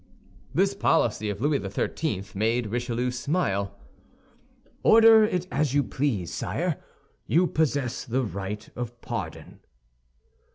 This 0.51 0.73
policy 0.73 1.29
of 1.29 1.41
Louis 1.41 1.59
XIII. 1.59 2.23
made 2.33 2.65
Richelieu 2.71 3.11
smile. 3.11 3.77
"Order 4.81 5.25
it 5.25 5.45
as 5.51 5.75
you 5.75 5.83
please, 5.83 6.33
sire; 6.33 6.81
you 7.27 7.45
possess 7.45 8.03
the 8.03 8.23
right 8.23 8.67
of 8.75 8.99
pardon." 9.01 9.59